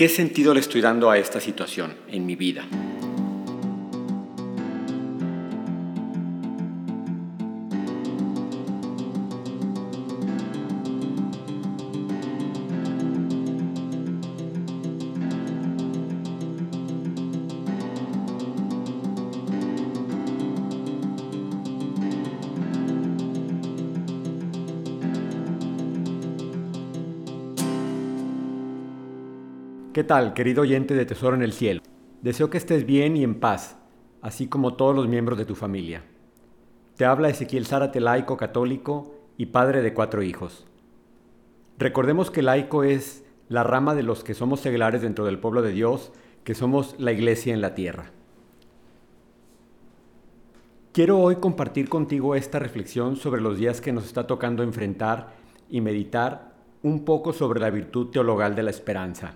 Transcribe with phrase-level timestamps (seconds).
[0.00, 2.64] ¿Qué sentido le estoy dando a esta situación en mi vida?
[29.92, 31.82] ¿Qué tal, querido oyente de Tesoro en el Cielo?
[32.22, 33.76] Deseo que estés bien y en paz,
[34.22, 36.04] así como todos los miembros de tu familia.
[36.94, 40.64] Te habla Ezequiel Zárate, laico católico y padre de cuatro hijos.
[41.76, 45.72] Recordemos que laico es la rama de los que somos seglares dentro del pueblo de
[45.72, 46.12] Dios,
[46.44, 48.12] que somos la iglesia en la tierra.
[50.92, 55.34] Quiero hoy compartir contigo esta reflexión sobre los días que nos está tocando enfrentar
[55.68, 59.34] y meditar un poco sobre la virtud teologal de la esperanza.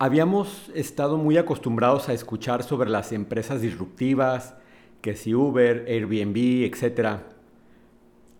[0.00, 4.54] Habíamos estado muy acostumbrados a escuchar sobre las empresas disruptivas,
[5.00, 7.22] que si Uber, Airbnb, etc.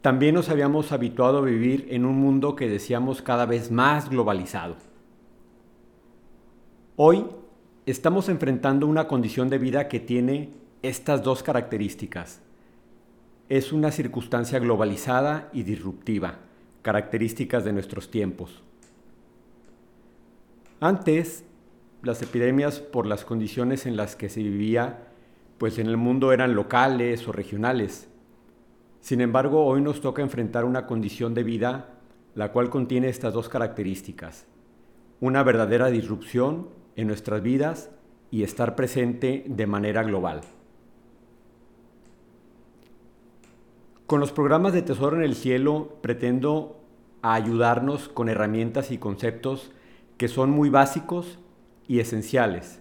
[0.01, 4.77] También nos habíamos habituado a vivir en un mundo que decíamos cada vez más globalizado.
[6.95, 7.27] Hoy
[7.87, 10.51] estamos enfrentando una condición de vida que tiene
[10.83, 12.41] estas dos características.
[13.49, 16.39] Es una circunstancia globalizada y disruptiva,
[16.83, 18.63] características de nuestros tiempos.
[20.81, 21.45] Antes
[22.03, 25.09] las epidemias por las condiciones en las que se vivía,
[25.59, 28.09] pues en el mundo eran locales o regionales.
[29.01, 31.99] Sin embargo, hoy nos toca enfrentar una condición de vida
[32.39, 34.47] la cual contiene estas dos características.
[35.21, 37.91] Una verdadera disrupción en nuestras vidas
[38.31, 40.43] y estar presente de manera global.
[44.07, 46.81] Con los programas de Tesoro en el Cielo pretendo
[47.23, 49.73] ayudarnos con herramientas y conceptos
[50.17, 51.41] que son muy básicos
[51.89, 52.81] y esenciales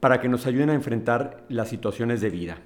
[0.00, 2.58] para que nos ayuden a enfrentar las situaciones de vida.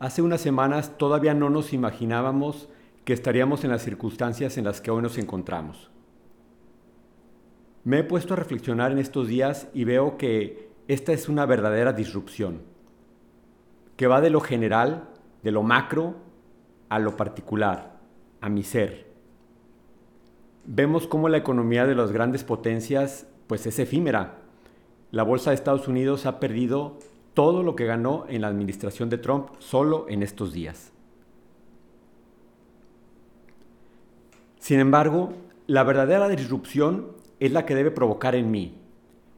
[0.00, 2.68] Hace unas semanas todavía no nos imaginábamos
[3.04, 5.90] que estaríamos en las circunstancias en las que hoy nos encontramos.
[7.84, 11.92] Me he puesto a reflexionar en estos días y veo que esta es una verdadera
[11.92, 12.62] disrupción,
[13.96, 15.08] que va de lo general,
[15.44, 16.16] de lo macro,
[16.88, 18.00] a lo particular,
[18.40, 19.11] a mi ser
[20.64, 24.38] vemos cómo la economía de las grandes potencias pues es efímera.
[25.10, 26.98] La bolsa de Estados Unidos ha perdido
[27.34, 30.92] todo lo que ganó en la administración de Trump solo en estos días.
[34.58, 35.32] Sin embargo,
[35.66, 37.08] la verdadera disrupción
[37.40, 38.78] es la que debe provocar en mí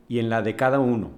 [0.09, 1.13] y en la de cada uno.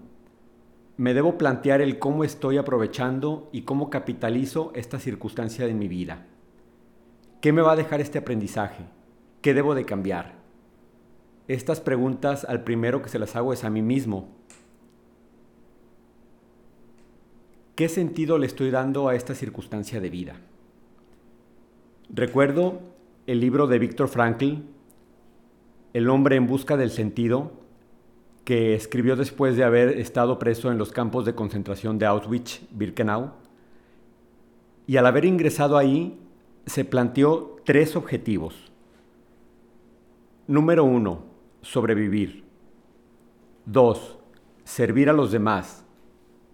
[0.96, 6.26] Me debo plantear el cómo estoy aprovechando y cómo capitalizo esta circunstancia de mi vida.
[7.40, 8.84] ¿Qué me va a dejar este aprendizaje?
[9.46, 10.34] ¿Qué debo de cambiar?
[11.46, 14.34] Estas preguntas al primero que se las hago es a mí mismo.
[17.76, 20.40] ¿Qué sentido le estoy dando a esta circunstancia de vida?
[22.12, 22.80] Recuerdo
[23.28, 24.62] el libro de Víctor Frankl,
[25.92, 27.52] El hombre en busca del sentido,
[28.44, 33.30] que escribió después de haber estado preso en los campos de concentración de Auschwitz-Birkenau.
[34.88, 36.18] Y al haber ingresado ahí,
[36.66, 38.72] se planteó tres objetivos.
[40.48, 41.24] Número 1.
[41.62, 42.44] Sobrevivir.
[43.64, 44.18] 2.
[44.62, 45.84] Servir a los demás.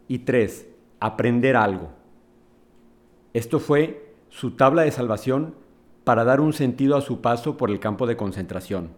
[0.08, 0.66] Y 3.
[0.98, 1.91] Aprender algo.
[3.34, 5.54] Esto fue su tabla de salvación
[6.04, 8.92] para dar un sentido a su paso por el campo de concentración.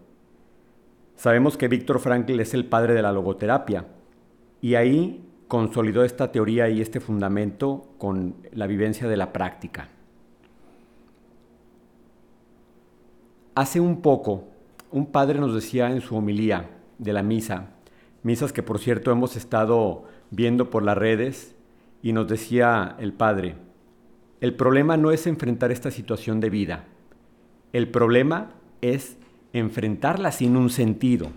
[1.17, 3.87] Sabemos que Víctor Frankl es el padre de la logoterapia
[4.61, 9.89] y ahí consolidó esta teoría y este fundamento con la vivencia de la práctica.
[13.57, 14.54] Hace un poco
[14.95, 17.71] un padre nos decía en su homilía de la misa,
[18.23, 21.57] misas que por cierto hemos estado viendo por las redes,
[22.01, 23.57] y nos decía el padre,
[24.41, 26.85] el problema no es enfrentar esta situación de vida,
[27.73, 28.53] el problema
[28.83, 29.17] es
[29.53, 31.33] enfrentarla sin un sentido.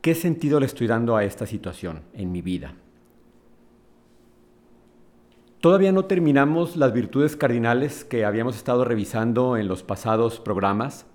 [0.00, 2.74] ¿Qué sentido le estoy dando a esta situación en mi vida?
[5.66, 11.06] Todavía no terminamos las virtudes cardinales que habíamos estado revisando en los pasados programas.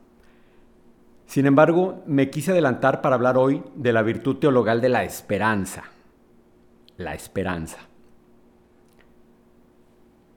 [1.26, 5.86] Sin embargo, me quise adelantar para hablar hoy de la virtud teologal de la esperanza.
[6.98, 7.78] La esperanza.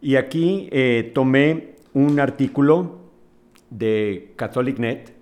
[0.00, 3.00] Y aquí eh, tomé un artículo
[3.70, 5.12] de CatholicNet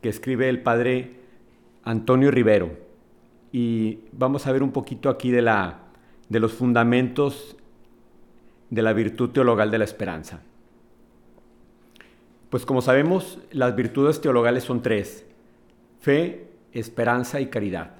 [0.00, 1.16] que escribe el padre
[1.84, 2.70] Antonio Rivero.
[3.52, 5.80] Y vamos a ver un poquito aquí de, la,
[6.30, 7.58] de los fundamentos
[8.70, 10.40] de la virtud teologal de la esperanza.
[12.48, 15.26] Pues como sabemos, las virtudes teologales son tres,
[16.00, 17.92] fe, esperanza y caridad.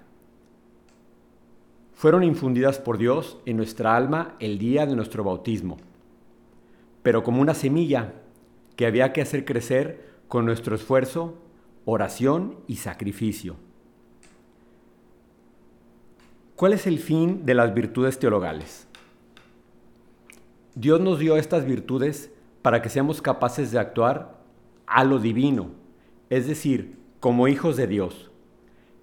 [1.94, 5.76] Fueron infundidas por Dios en nuestra alma el día de nuestro bautismo,
[7.02, 8.14] pero como una semilla
[8.76, 11.36] que había que hacer crecer con nuestro esfuerzo,
[11.84, 13.56] oración y sacrificio.
[16.56, 18.86] ¿Cuál es el fin de las virtudes teologales?
[20.74, 22.30] Dios nos dio estas virtudes
[22.62, 24.38] para que seamos capaces de actuar
[24.86, 25.70] a lo divino,
[26.28, 28.30] es decir, como hijos de Dios,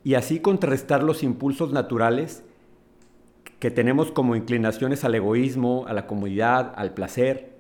[0.04, 2.44] y así contrarrestar los impulsos naturales
[3.60, 7.58] que tenemos como inclinaciones al egoísmo, a la comodidad, al placer.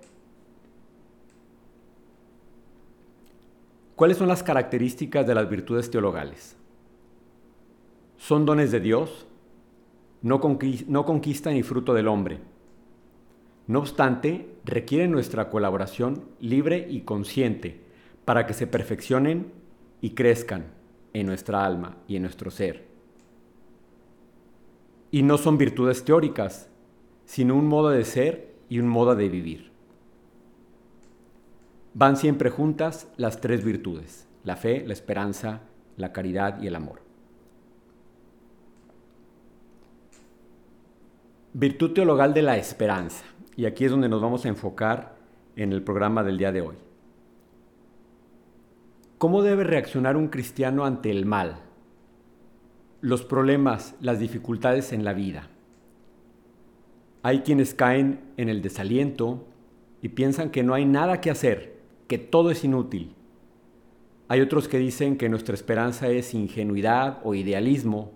[3.95, 6.56] ¿Cuáles son las características de las virtudes teologales?
[8.18, 9.25] Son dones de Dios,
[10.21, 12.39] no, conquista ni fruto del hombre.
[13.67, 17.81] No obstante, requieren nuestra colaboración libre y consciente
[18.23, 19.51] para que se perfeccionen
[20.01, 20.67] y crezcan
[21.13, 22.87] en nuestra alma y en nuestro ser.
[25.11, 26.69] Y no son virtudes teóricas,
[27.25, 29.71] sino un modo de ser y un modo de vivir.
[31.93, 35.61] Van siempre juntas las tres virtudes, la fe, la esperanza,
[35.97, 37.01] la caridad y el amor.
[41.53, 43.25] Virtud teologal de la esperanza.
[43.57, 45.18] Y aquí es donde nos vamos a enfocar
[45.56, 46.75] en el programa del día de hoy.
[49.18, 51.57] ¿Cómo debe reaccionar un cristiano ante el mal?
[53.01, 55.50] Los problemas, las dificultades en la vida.
[57.24, 59.48] Hay quienes caen en el desaliento
[60.04, 63.15] y piensan que no hay nada que hacer, que todo es inútil.
[64.27, 68.12] Hay otros que dicen que nuestra esperanza es ingenuidad o idealismo.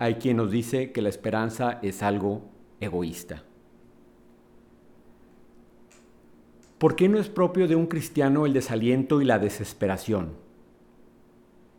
[0.00, 2.42] Hay quien nos dice que la esperanza es algo
[2.80, 3.44] egoísta.
[6.84, 10.34] ¿Por qué no es propio de un cristiano el desaliento y la desesperación?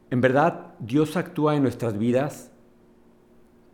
[0.10, 2.52] ¿En verdad Dios actúa en nuestras vidas?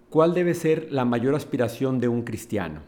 [0.10, 2.82] ¿Cuál debe ser la mayor aspiración de un cristiano?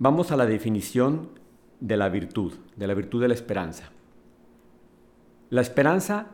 [0.00, 1.28] Vamos a la definición
[1.78, 3.92] de la virtud, de la virtud de la esperanza.
[5.48, 6.26] La esperanza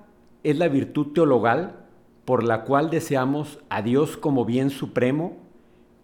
[0.43, 1.85] es la virtud teologal
[2.25, 5.50] por la cual deseamos a Dios como bien supremo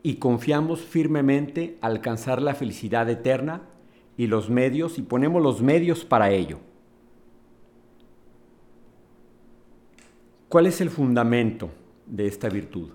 [0.02, 3.62] y confiamos firmemente alcanzar la felicidad eterna
[4.16, 6.58] y los medios y ponemos los medios para ello.
[10.48, 11.70] ¿Cuál es el fundamento
[12.06, 12.90] de esta virtud?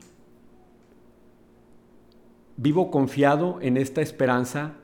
[2.57, 4.75] Vivo confiado en esta esperanza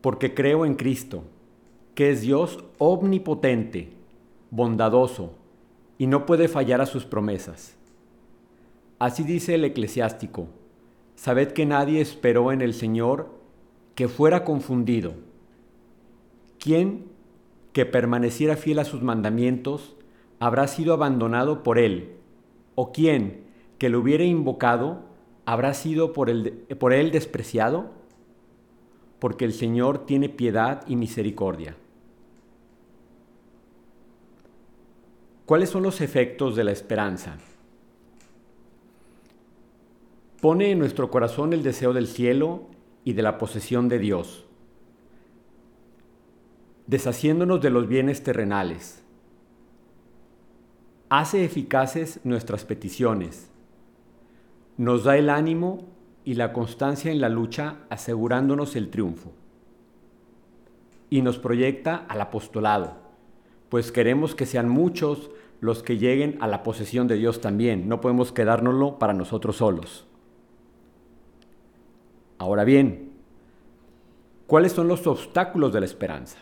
[0.00, 1.24] porque creo en Cristo,
[1.94, 3.92] que es Dios omnipotente,
[4.50, 5.34] bondadoso
[5.98, 7.76] y no puede fallar a sus promesas.
[8.98, 10.48] Así dice el eclesiástico,
[11.16, 13.30] Sabed que nadie esperó en el Señor
[13.94, 15.14] que fuera confundido.
[16.60, 17.06] ¿Quién
[17.72, 19.96] que permaneciera fiel a sus mandamientos
[20.38, 22.12] habrá sido abandonado por él?
[22.74, 23.44] ¿O quién
[23.78, 25.00] que lo hubiera invocado
[25.46, 26.30] habrá sido por,
[26.78, 27.90] por él despreciado?
[29.18, 31.76] Porque el Señor tiene piedad y misericordia.
[35.46, 37.38] ¿Cuáles son los efectos de la esperanza?
[40.40, 42.66] Pone en nuestro corazón el deseo del cielo
[43.04, 44.44] y de la posesión de Dios,
[46.86, 49.02] deshaciéndonos de los bienes terrenales.
[51.08, 53.48] Hace eficaces nuestras peticiones,
[54.76, 55.86] nos da el ánimo
[56.24, 59.32] y la constancia en la lucha asegurándonos el triunfo.
[61.08, 62.98] Y nos proyecta al apostolado,
[63.70, 68.02] pues queremos que sean muchos los que lleguen a la posesión de Dios también, no
[68.02, 70.06] podemos quedárnoslo para nosotros solos.
[72.38, 73.12] Ahora bien,
[74.46, 76.38] ¿cuáles son los obstáculos de la esperanza?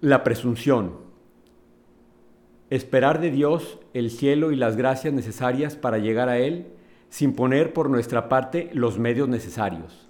[0.00, 1.00] La presunción.
[2.70, 6.66] Esperar de Dios el cielo y las gracias necesarias para llegar a Él
[7.08, 10.08] sin poner por nuestra parte los medios necesarios.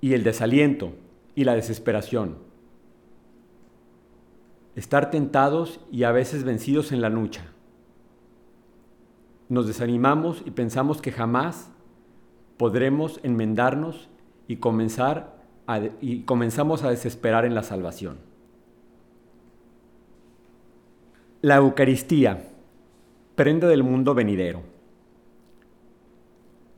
[0.00, 0.92] Y el desaliento
[1.34, 2.38] y la desesperación.
[4.74, 7.46] Estar tentados y a veces vencidos en la lucha
[9.48, 11.70] nos desanimamos y pensamos que jamás
[12.56, 14.08] podremos enmendarnos
[14.48, 15.36] y, comenzar
[16.00, 18.18] y comenzamos a desesperar en la salvación.
[21.42, 22.48] La Eucaristía,
[23.34, 24.62] prenda del mundo venidero.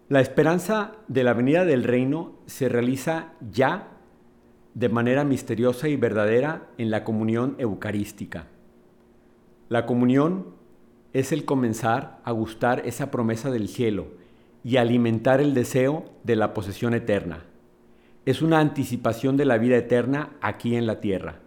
[0.09, 3.91] La esperanza de la venida del reino se realiza ya
[4.75, 8.47] de manera misteriosa y verdadera en la comunión eucarística.
[9.69, 10.58] La comunión
[11.13, 14.09] es el comenzar a gustar esa promesa del cielo
[14.63, 17.45] y alimentar el deseo de la posesión eterna.
[18.27, 21.41] Es una anticipación de la vida eterna aquí en la tierra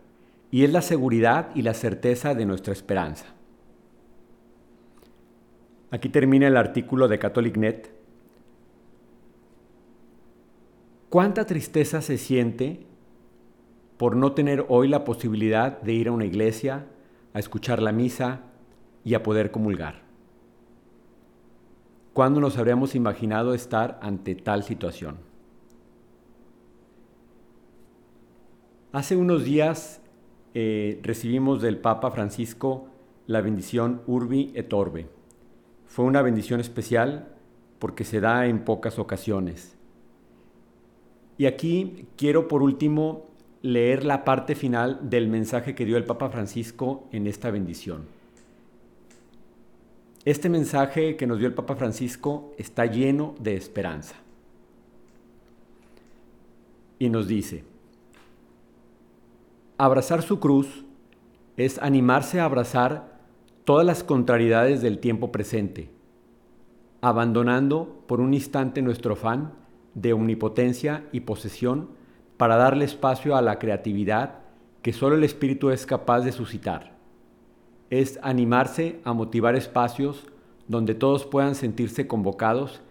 [0.49, 3.25] y es la seguridad y la certeza de nuestra esperanza.
[5.91, 7.91] Aquí termina el artículo de CatholicNet.
[11.09, 12.85] ¿Cuánta tristeza se siente
[13.97, 16.87] por no tener hoy la posibilidad de ir a una iglesia,
[17.33, 18.50] a escuchar la misa
[19.03, 20.01] y a poder comulgar?
[22.13, 25.17] ¿Cuándo nos habríamos imaginado estar ante tal situación?
[28.91, 30.01] Hace unos días
[30.53, 32.87] eh, recibimos del Papa Francisco
[33.27, 35.07] la bendición Urbi et Orbe.
[35.85, 37.29] Fue una bendición especial
[37.79, 39.77] porque se da en pocas ocasiones.
[41.37, 43.27] Y aquí quiero por último
[43.61, 48.20] leer la parte final del mensaje que dio el Papa Francisco en esta bendición.
[50.23, 54.15] Este mensaje que nos dio el Papa Francisco está lleno de esperanza.
[56.99, 57.63] Y nos dice,
[59.79, 60.85] abrazar su cruz
[61.57, 63.19] es animarse a abrazar
[63.65, 65.89] todas las contrariedades del tiempo presente,
[67.01, 69.53] abandonando por un instante nuestro afán
[69.95, 71.89] de omnipotencia y posesión
[72.37, 74.41] para darle espacio a la creatividad
[74.83, 77.00] que solo el Espíritu es capaz de suscitar
[77.91, 80.25] es animarse a motivar espacios
[80.67, 82.81] donde todos puedan sentirse convocados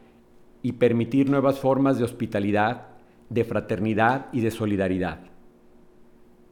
[0.62, 2.88] y permitir nuevas formas de hospitalidad,
[3.30, 5.20] de fraternidad y de solidaridad.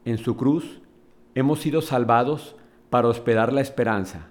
[0.07, 0.81] En su cruz
[1.35, 2.57] hemos sido salvados
[2.88, 4.28] para hospedar la esperanza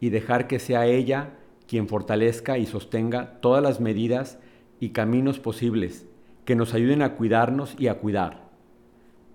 [0.00, 1.30] y dejar que sea ella
[1.68, 4.40] quien fortalezca y sostenga todas las medidas
[4.80, 6.06] y caminos posibles
[6.44, 8.48] que nos ayuden a cuidarnos y a cuidar.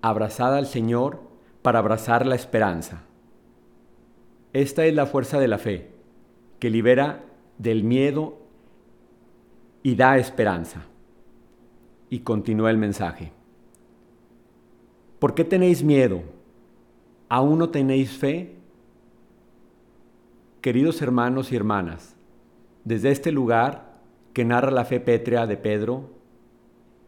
[0.02, 1.22] Abrazada al Señor
[1.62, 3.04] para abrazar la esperanza.
[4.54, 5.92] Esta es la fuerza de la fe,
[6.60, 7.24] que libera
[7.58, 8.38] del miedo
[9.82, 10.84] y da esperanza.
[12.10, 13.32] Y continúa el mensaje.
[15.20, 16.24] ¿Por qué tenéis miedo?
[17.30, 18.56] ¿Aún no tenéis fe?
[20.60, 22.18] Queridos hermanos y hermanas,
[22.84, 24.00] desde este lugar
[24.34, 26.10] que narra la fe pétrea de Pedro,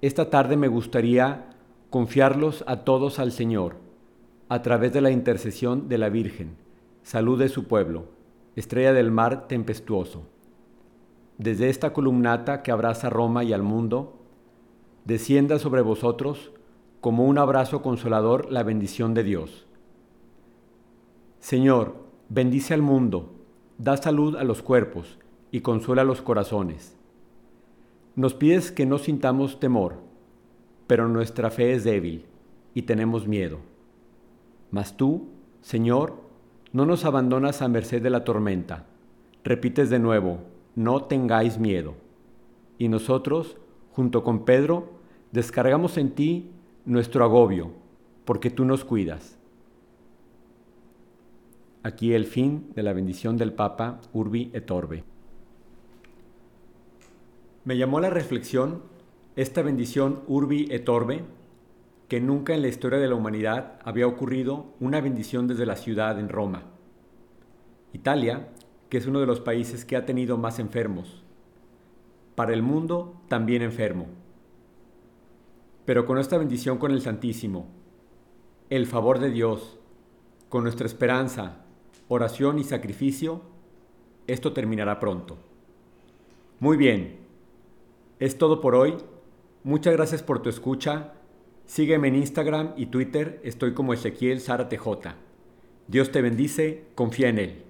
[0.02, 1.50] esta tarde me gustaría
[1.90, 3.76] confiarlos a todos al Señor,
[4.48, 6.64] a través de la intercesión de la Virgen
[7.04, 8.06] Salud de su pueblo,
[8.56, 10.24] estrella del mar tempestuoso.
[11.38, 14.16] Desde esta columnata que abraza Roma y al mundo,
[15.04, 16.52] descienda sobre vosotros
[17.02, 19.66] como un abrazo consolador la bendición de Dios.
[21.40, 21.96] Señor,
[22.30, 23.34] bendice al mundo,
[23.78, 25.20] da salud a los cuerpos
[25.52, 26.96] y consuela los corazones.
[28.16, 29.98] Nos pides que no sintamos temor,
[30.88, 32.26] pero nuestra fe es débil
[32.74, 33.60] y tenemos miedo.
[34.72, 35.28] Mas tú,
[35.62, 36.23] Señor,
[36.74, 38.86] no nos abandonas a merced de la tormenta.
[39.44, 40.40] Repites de nuevo,
[40.76, 41.94] no tengáis miedo.
[42.80, 43.58] Y nosotros,
[43.92, 44.90] junto con Pedro,
[45.32, 46.50] descargamos en ti
[46.86, 47.72] nuestro agobio,
[48.26, 49.38] porque tú nos cuidas.
[51.84, 55.04] Aquí el fin de la bendición del Papa Urbi et Orbe.
[57.66, 58.82] Me llamó la reflexión
[59.36, 61.24] esta bendición Urbi et Orbe
[62.14, 66.20] que nunca en la historia de la humanidad había ocurrido una bendición desde la ciudad
[66.20, 66.66] en Roma.
[67.92, 68.50] Italia,
[68.88, 71.24] que es uno de los países que ha tenido más enfermos.
[72.36, 74.06] Para el mundo, también enfermo.
[75.86, 77.66] Pero con esta bendición con el Santísimo,
[78.70, 79.80] el favor de Dios,
[80.50, 81.66] con nuestra esperanza,
[82.10, 83.42] oración y sacrificio,
[84.28, 85.40] esto terminará pronto.
[86.60, 87.22] Muy bien,
[88.20, 88.98] es todo por hoy.
[89.64, 91.14] Muchas gracias por tu escucha
[91.66, 95.16] Sígueme en Instagram y Twitter, estoy como Ezequiel Zara TJ.
[95.88, 97.64] Dios te bendice, confía en Él.